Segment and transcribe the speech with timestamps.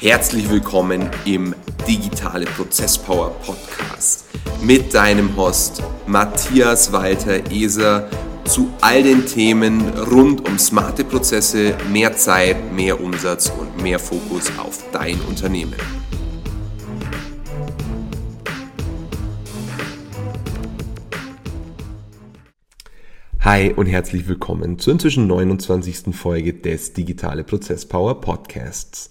[0.00, 1.56] Herzlich willkommen im
[1.88, 4.26] Digitale Prozesspower Podcast
[4.62, 8.08] mit deinem Host Matthias Walter Eser
[8.44, 14.52] zu all den Themen rund um smarte Prozesse, mehr Zeit, mehr Umsatz und mehr Fokus
[14.56, 15.74] auf dein Unternehmen.
[23.40, 26.14] Hi und herzlich willkommen zur inzwischen 29.
[26.14, 29.10] Folge des Digitale Prozesspower Podcasts.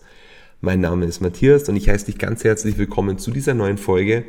[0.59, 4.25] Mein Name ist Matthias und ich heiße dich ganz herzlich willkommen zu dieser neuen Folge,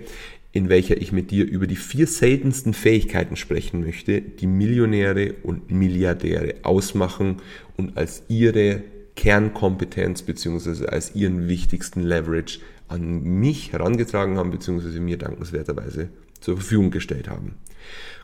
[0.53, 5.71] in welcher ich mit dir über die vier seltensten Fähigkeiten sprechen möchte, die Millionäre und
[5.71, 7.39] Milliardäre ausmachen
[7.79, 8.83] und als ihre
[9.17, 10.89] Kernkompetenz bzw.
[10.89, 12.59] als ihren wichtigsten Leverage
[12.89, 15.01] an mich herangetragen haben bzw.
[15.01, 16.11] mir dankenswerterweise
[16.41, 17.55] zur Verfügung gestellt haben.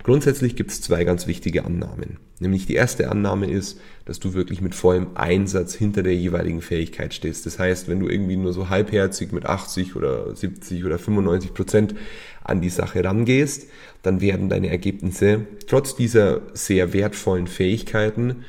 [0.02, 2.18] Grundsätzlich gibt es zwei ganz wichtige Annahmen.
[2.38, 7.14] Nämlich die erste Annahme ist, dass du wirklich mit vollem Einsatz hinter der jeweiligen Fähigkeit
[7.14, 7.46] stehst.
[7.46, 11.94] Das heißt, wenn du irgendwie nur so halbherzig mit 80 oder 70 oder 95 Prozent
[12.42, 13.68] an die Sache rangehst,
[14.02, 18.44] dann werden deine Ergebnisse trotz dieser sehr wertvollen Fähigkeiten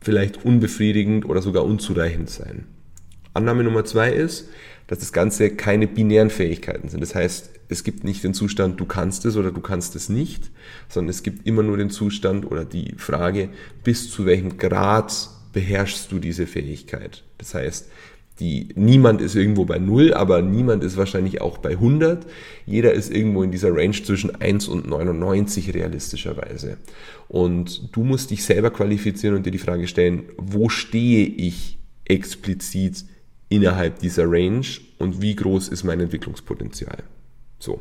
[0.00, 2.66] vielleicht unbefriedigend oder sogar unzureichend sein.
[3.34, 4.48] Annahme Nummer zwei ist,
[4.86, 7.00] dass das Ganze keine binären Fähigkeiten sind.
[7.00, 10.50] Das heißt, es gibt nicht den Zustand, du kannst es oder du kannst es nicht,
[10.88, 13.48] sondern es gibt immer nur den Zustand oder die Frage,
[13.84, 17.24] bis zu welchem Grad beherrschst du diese Fähigkeit.
[17.38, 17.88] Das heißt,
[18.40, 22.26] die, niemand ist irgendwo bei Null, aber niemand ist wahrscheinlich auch bei 100.
[22.66, 26.78] Jeder ist irgendwo in dieser Range zwischen 1 und 99 realistischerweise.
[27.28, 33.04] Und du musst dich selber qualifizieren und dir die Frage stellen, wo stehe ich explizit
[33.52, 34.66] innerhalb dieser Range
[34.98, 37.02] und wie groß ist mein Entwicklungspotenzial.
[37.58, 37.80] So.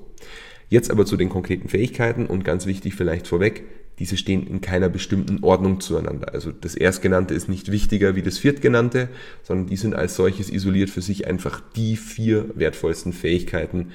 [0.69, 3.63] Jetzt aber zu den konkreten Fähigkeiten und ganz wichtig vielleicht vorweg,
[3.97, 6.33] diese stehen in keiner bestimmten Ordnung zueinander.
[6.33, 9.09] Also das Erstgenannte ist nicht wichtiger wie das Viertgenannte,
[9.43, 13.91] sondern die sind als solches isoliert für sich einfach die vier wertvollsten Fähigkeiten,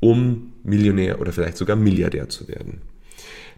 [0.00, 2.82] um Millionär oder vielleicht sogar Milliardär zu werden.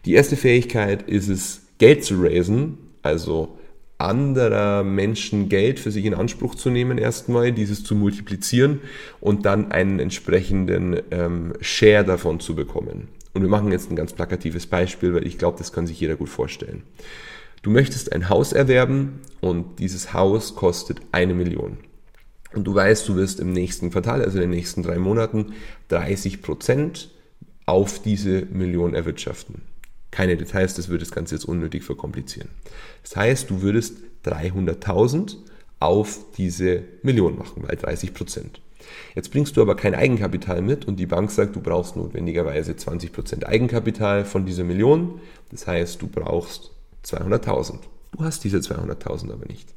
[0.05, 3.59] Die erste Fähigkeit ist es, Geld zu raisen, also
[4.03, 8.81] anderer Menschen Geld für sich in Anspruch zu nehmen, erstmal, dieses zu multiplizieren
[9.21, 13.09] und dann einen entsprechenden ähm, Share davon zu bekommen.
[13.35, 16.17] Und wir machen jetzt ein ganz plakatives Beispiel, weil ich glaube, das kann sich jeder
[16.17, 16.83] gut vorstellen.
[17.63, 21.79] Du möchtest ein Haus erwerben und dieses Haus kostet eine Million.
[22.53, 25.55] Und du weißt, du wirst im nächsten Quartal, also in den nächsten drei Monaten,
[25.89, 27.11] 30 Prozent
[27.65, 29.63] auf diese Million erwirtschaften.
[30.13, 32.49] Keine Details, das würde das Ganze jetzt unnötig verkomplizieren.
[33.03, 35.37] Das heißt, du würdest 300.000
[35.81, 38.61] auf diese Million machen, weil 30 Prozent.
[39.15, 43.13] Jetzt bringst du aber kein Eigenkapital mit und die Bank sagt, du brauchst notwendigerweise 20
[43.13, 45.21] Prozent Eigenkapital von dieser Million.
[45.51, 46.71] Das heißt, du brauchst
[47.05, 47.79] 200.000.
[48.13, 49.69] Du hast diese 200.000 aber nicht.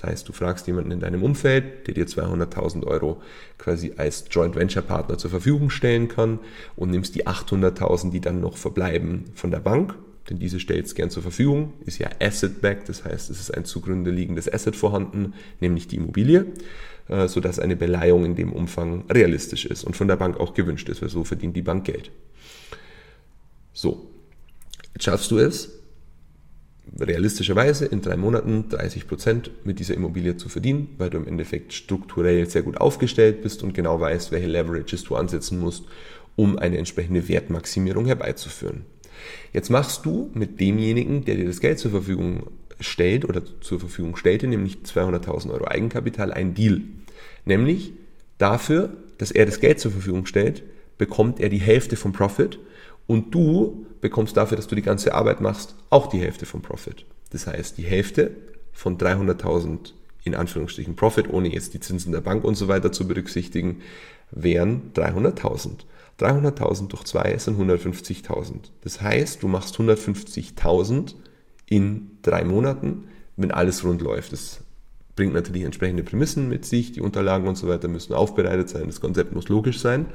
[0.00, 3.20] Das heißt, du fragst jemanden in deinem Umfeld, der dir 200.000 Euro
[3.58, 6.38] quasi als Joint Venture Partner zur Verfügung stellen kann
[6.76, 9.96] und nimmst die 800.000, die dann noch verbleiben, von der Bank,
[10.30, 13.64] denn diese stellt es gern zur Verfügung, ist ja Asset-backed, das heißt, es ist ein
[13.64, 16.46] zugrunde liegendes Asset vorhanden, nämlich die Immobilie,
[17.08, 20.88] äh, sodass eine Beleihung in dem Umfang realistisch ist und von der Bank auch gewünscht
[20.88, 22.12] ist, weil so verdient die Bank Geld.
[23.72, 24.08] So,
[24.94, 25.77] jetzt schaffst du es,
[26.98, 31.72] realistischerweise in drei Monaten 30 Prozent mit dieser Immobilie zu verdienen, weil du im Endeffekt
[31.72, 35.84] strukturell sehr gut aufgestellt bist und genau weißt, welche Leverages du ansetzen musst,
[36.36, 38.84] um eine entsprechende Wertmaximierung herbeizuführen.
[39.52, 42.50] Jetzt machst du mit demjenigen, der dir das Geld zur Verfügung
[42.80, 46.82] stellt oder zur Verfügung stellte, nämlich 200.000 Euro Eigenkapital, einen Deal.
[47.44, 47.92] Nämlich
[48.38, 50.62] dafür, dass er das Geld zur Verfügung stellt,
[50.96, 52.58] bekommt er die Hälfte vom Profit
[53.08, 57.04] und du bekommst dafür, dass du die ganze Arbeit machst, auch die Hälfte vom Profit.
[57.30, 58.30] Das heißt, die Hälfte
[58.72, 59.92] von 300.000
[60.22, 63.80] in Anführungsstrichen Profit, ohne jetzt die Zinsen der Bank und so weiter zu berücksichtigen,
[64.30, 65.70] wären 300.000.
[66.20, 68.54] 300.000 durch 2 sind 150.000.
[68.82, 71.14] Das heißt, du machst 150.000
[71.66, 73.04] in drei Monaten,
[73.36, 74.32] wenn alles rund läuft.
[74.32, 74.60] Das
[75.16, 79.00] bringt natürlich entsprechende Prämissen mit sich, die Unterlagen und so weiter müssen aufbereitet sein, das
[79.00, 80.06] Konzept muss logisch sein,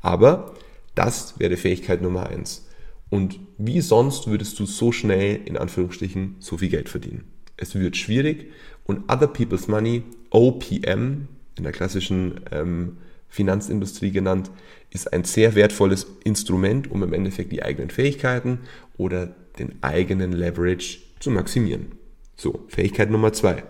[0.00, 0.54] aber
[0.98, 2.66] das wäre Fähigkeit Nummer eins.
[3.08, 7.24] Und wie sonst würdest du so schnell, in Anführungsstrichen, so viel Geld verdienen?
[7.56, 8.50] Es wird schwierig
[8.84, 12.98] und Other People's Money, OPM, in der klassischen ähm,
[13.28, 14.50] Finanzindustrie genannt,
[14.90, 18.60] ist ein sehr wertvolles Instrument, um im Endeffekt die eigenen Fähigkeiten
[18.96, 21.92] oder den eigenen Leverage zu maximieren.
[22.36, 23.62] So, Fähigkeit Nummer zwei.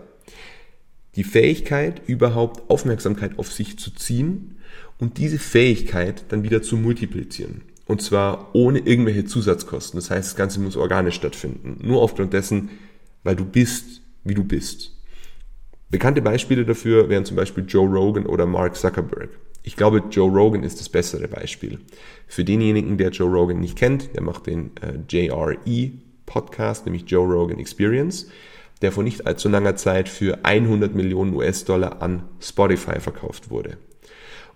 [1.15, 4.57] Die Fähigkeit, überhaupt Aufmerksamkeit auf sich zu ziehen
[4.99, 7.61] und diese Fähigkeit dann wieder zu multiplizieren.
[7.85, 9.97] Und zwar ohne irgendwelche Zusatzkosten.
[9.97, 11.79] Das heißt, das Ganze muss organisch stattfinden.
[11.81, 12.69] Nur aufgrund dessen,
[13.23, 14.95] weil du bist, wie du bist.
[15.89, 19.29] Bekannte Beispiele dafür wären zum Beispiel Joe Rogan oder Mark Zuckerberg.
[19.63, 21.79] Ich glaube, Joe Rogan ist das bessere Beispiel.
[22.27, 25.57] Für denjenigen, der Joe Rogan nicht kennt, der macht den äh, JRE
[26.27, 28.29] Podcast, nämlich Joe Rogan Experience,
[28.83, 33.77] der vor nicht allzu langer Zeit für 100 Millionen US-Dollar an Spotify verkauft wurde.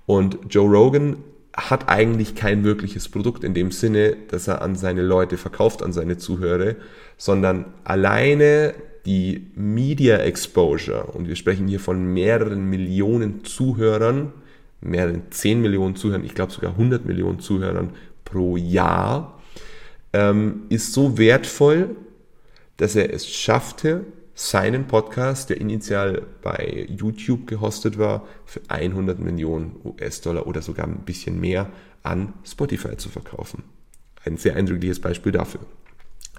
[0.05, 1.17] Und Joe Rogan
[1.55, 5.93] hat eigentlich kein wirkliches Produkt in dem Sinne, dass er an seine Leute verkauft, an
[5.93, 6.75] seine Zuhörer,
[7.17, 8.73] sondern alleine
[9.05, 14.31] die Media Exposure, und wir sprechen hier von mehreren Millionen Zuhörern,
[14.81, 17.91] mehreren 10 Millionen Zuhörern, ich glaube sogar 100 Millionen Zuhörern
[18.25, 19.39] pro Jahr,
[20.13, 21.95] ähm, ist so wertvoll,
[22.77, 29.75] dass er es schaffte, seinen Podcast, der initial bei YouTube gehostet war, für 100 Millionen
[29.83, 31.69] US-Dollar oder sogar ein bisschen mehr
[32.01, 33.63] an Spotify zu verkaufen.
[34.25, 35.61] Ein sehr eindrückliches Beispiel dafür.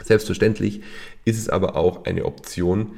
[0.02, 0.82] Selbstverständlich
[1.24, 2.94] ist es aber auch eine Option,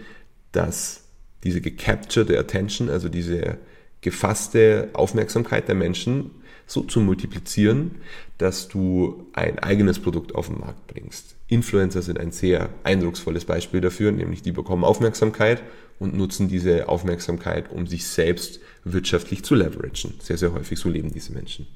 [0.53, 1.05] dass
[1.45, 3.59] diese gecaptured Attention, also diese
[4.01, 6.31] gefasste Aufmerksamkeit der Menschen
[6.67, 7.97] so zu multiplizieren,
[8.39, 11.37] dass du ein eigenes Produkt auf den Markt bringst.
[11.49, 15.63] Influencer sind ein sehr eindrucksvolles Beispiel dafür, nämlich die bekommen Aufmerksamkeit
[15.99, 20.15] und nutzen diese Aufmerksamkeit, um sich selbst wirtschaftlich zu leveragen.
[20.21, 21.69] Sehr, sehr häufig so leben diese Menschen.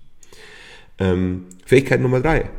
[0.98, 2.50] Ähm, Fähigkeit Nummer drei,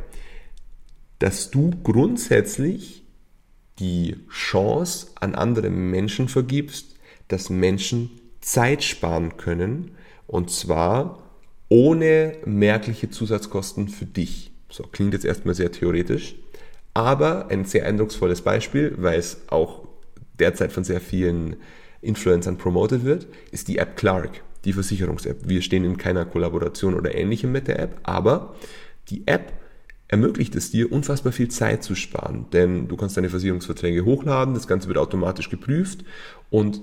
[1.18, 3.04] dass du grundsätzlich
[3.78, 6.96] die Chance an andere Menschen vergibst,
[7.28, 8.10] dass Menschen
[8.42, 9.92] Zeit sparen können
[10.26, 11.22] und zwar
[11.68, 14.52] ohne merkliche Zusatzkosten für dich.
[14.68, 16.34] So klingt jetzt erstmal sehr theoretisch,
[16.92, 19.88] aber ein sehr eindrucksvolles Beispiel, weil es auch
[20.38, 21.56] derzeit von sehr vielen
[22.02, 25.48] Influencern promotet wird, ist die App Clark, die Versicherungs-App.
[25.48, 28.54] Wir stehen in keiner Kollaboration oder ähnlichem mit der App, aber
[29.08, 29.52] die App
[30.08, 34.66] ermöglicht es dir, unfassbar viel Zeit zu sparen, denn du kannst deine Versicherungsverträge hochladen, das
[34.66, 36.04] Ganze wird automatisch geprüft
[36.50, 36.82] und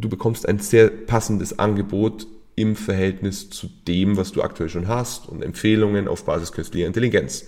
[0.00, 5.28] du bekommst ein sehr passendes Angebot im Verhältnis zu dem, was du aktuell schon hast
[5.28, 7.46] und Empfehlungen auf Basis künstlicher Intelligenz.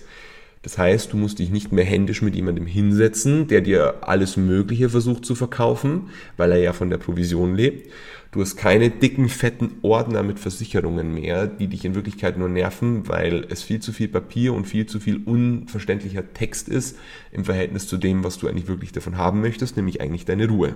[0.63, 4.89] Das heißt, du musst dich nicht mehr händisch mit jemandem hinsetzen, der dir alles Mögliche
[4.89, 7.89] versucht zu verkaufen, weil er ja von der Provision lebt.
[8.31, 13.07] Du hast keine dicken, fetten Ordner mit Versicherungen mehr, die dich in Wirklichkeit nur nerven,
[13.09, 16.97] weil es viel zu viel Papier und viel zu viel unverständlicher Text ist
[17.31, 20.75] im Verhältnis zu dem, was du eigentlich wirklich davon haben möchtest, nämlich eigentlich deine Ruhe.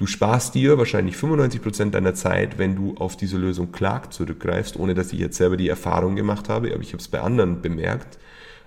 [0.00, 4.94] Du sparst dir wahrscheinlich 95% deiner Zeit, wenn du auf diese Lösung Clark zurückgreifst, ohne
[4.94, 8.18] dass ich jetzt selber die Erfahrung gemacht habe, aber ich habe es bei anderen bemerkt.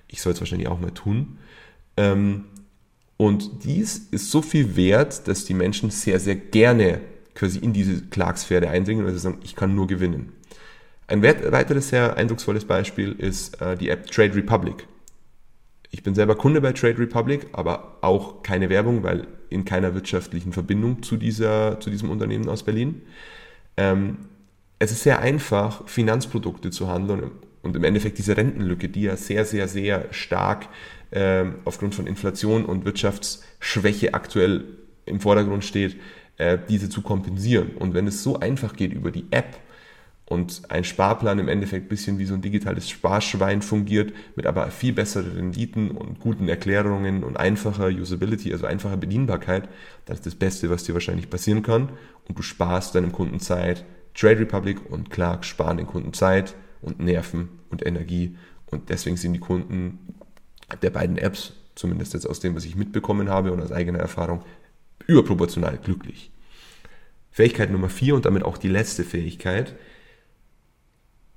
[0.08, 1.40] Ich soll es wahrscheinlich auch mal tun.
[1.98, 2.44] Ähm,
[3.18, 7.02] und dies ist so viel wert, dass die Menschen sehr, sehr gerne
[7.34, 10.34] quasi in diese Clark-Sphäre eindringen, sie sagen, ich kann nur gewinnen.
[11.08, 14.86] Ein weiteres sehr eindrucksvolles Beispiel ist äh, die App Trade Republic.
[15.94, 20.52] Ich bin selber Kunde bei Trade Republic, aber auch keine Werbung, weil in keiner wirtschaftlichen
[20.52, 23.04] Verbindung zu, dieser, zu diesem Unternehmen aus Berlin.
[23.78, 24.18] Ähm,
[24.80, 27.30] es ist sehr einfach, Finanzprodukte zu handeln
[27.62, 30.68] und im Endeffekt diese Rentenlücke, die ja sehr, sehr, sehr stark
[31.12, 34.64] äh, aufgrund von Inflation und Wirtschaftsschwäche aktuell
[35.06, 35.98] im Vordergrund steht,
[36.38, 37.78] äh, diese zu kompensieren.
[37.78, 39.60] Und wenn es so einfach geht über die App,
[40.26, 44.72] und ein Sparplan im Endeffekt ein bisschen wie so ein digitales Sparschwein fungiert, mit aber
[44.72, 49.68] viel besseren Renditen und guten Erklärungen und einfacher Usability, also einfacher Bedienbarkeit,
[50.06, 51.90] das ist das Beste, was dir wahrscheinlich passieren kann.
[52.28, 53.86] Und du sparst deinem Kunden Zeit.
[54.16, 58.38] Trade Republic und Clark sparen den Kunden Zeit und Nerven und Energie.
[58.68, 60.00] Und deswegen sind die Kunden
[60.82, 64.44] der beiden Apps, zumindest jetzt aus dem, was ich mitbekommen habe und aus eigener Erfahrung,
[65.08, 66.32] überproportional glücklich.
[67.32, 69.76] Fähigkeit Nummer vier und damit auch die letzte Fähigkeit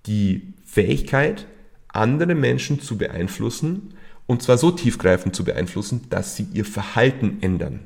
[0.06, 1.46] die Fähigkeit,
[1.88, 3.94] andere Menschen zu beeinflussen,
[4.26, 7.80] und zwar so tiefgreifend zu beeinflussen, dass sie ihr Verhalten ändern.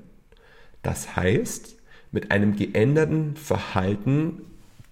[0.83, 1.77] Das heißt,
[2.13, 4.43] mit einem geänderten Verhalten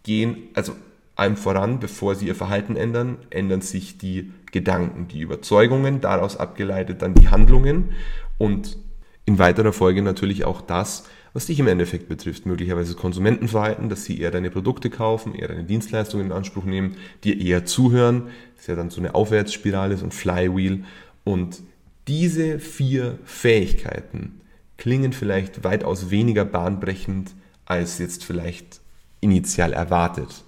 [0.03, 0.75] gehen, also
[1.17, 7.03] allem voran, bevor sie ihr Verhalten ändern, ändern sich die Gedanken, die Überzeugungen, daraus abgeleitet
[7.03, 7.91] dann die Handlungen
[8.39, 8.79] und
[9.25, 12.47] in weiterer Folge natürlich auch das, was dich im Endeffekt betrifft.
[12.47, 17.41] Möglicherweise Konsumentenverhalten, dass sie eher deine Produkte kaufen, eher deine Dienstleistungen in Anspruch nehmen, dir
[17.41, 18.29] eher zuhören.
[18.55, 20.85] Das ist ja dann so eine Aufwärtsspirale, so ein Flywheel.
[21.25, 21.61] Und
[22.07, 24.41] diese vier Fähigkeiten
[24.77, 27.33] klingen vielleicht weitaus weniger bahnbrechend
[27.67, 28.81] als jetzt vielleicht
[29.21, 30.45] initial erwartet.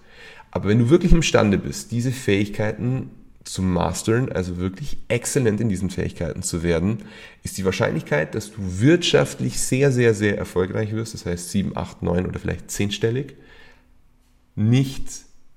[0.50, 3.10] Aber wenn du wirklich imstande bist, diese Fähigkeiten
[3.50, 6.99] zu mastern, also wirklich exzellent in diesen Fähigkeiten zu werden,
[7.42, 12.02] ist die Wahrscheinlichkeit, dass du wirtschaftlich sehr, sehr, sehr erfolgreich wirst, das heißt 7, 8,
[12.02, 13.35] 9 oder vielleicht 10-stellig,
[14.54, 15.04] nicht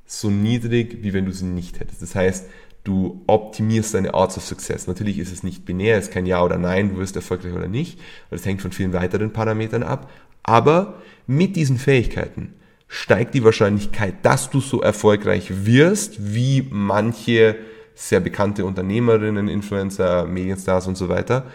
[0.08, 2.02] so niedrig, wie wenn du sie nicht hättest.
[2.02, 2.48] Das heißt,
[2.84, 4.88] du optimierst deine Arts of Success.
[4.88, 7.68] Natürlich ist es nicht binär, es ist kein Ja oder Nein, du wirst erfolgreich oder
[7.68, 10.10] nicht, weil es hängt von vielen weiteren Parametern ab.
[10.42, 12.56] Aber mit diesen Fähigkeiten
[12.88, 17.56] steigt die Wahrscheinlichkeit, dass du so erfolgreich wirst, wie manche
[17.96, 21.48] sehr bekannte Unternehmerinnen, Influencer, Medienstars und so weiter,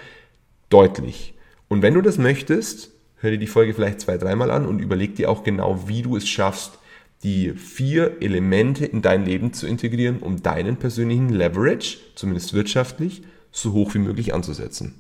[0.69, 1.35] deutlich.
[1.69, 2.91] Und wenn du das möchtest,
[3.21, 6.17] hör dir die Folge vielleicht zwei, dreimal an und überleg dir auch genau, wie du
[6.17, 6.79] es schaffst,
[7.23, 13.73] die vier Elemente in dein Leben zu integrieren, um deinen persönlichen Leverage, zumindest wirtschaftlich, so
[13.73, 14.95] hoch wie möglich anzusetzen.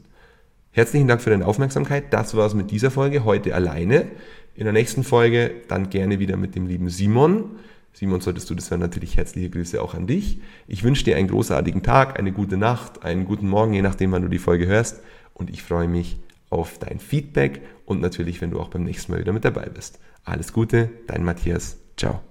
[0.72, 2.12] Herzlichen Dank für deine Aufmerksamkeit.
[2.12, 4.06] Das war's mit dieser Folge heute alleine.
[4.54, 7.56] In der nächsten Folge dann gerne wieder mit dem lieben Simon.
[7.98, 10.38] Simon, solltest du das hören, natürlich herzliche Grüße auch an dich.
[10.68, 14.22] Ich wünsche dir einen großartigen Tag, eine gute Nacht, einen guten Morgen, je nachdem, wann
[14.22, 15.00] du die Folge hörst.
[15.34, 19.20] Und ich freue mich auf dein Feedback und natürlich, wenn du auch beim nächsten Mal
[19.20, 19.98] wieder mit dabei bist.
[20.22, 21.78] Alles Gute, dein Matthias.
[21.96, 22.27] Ciao.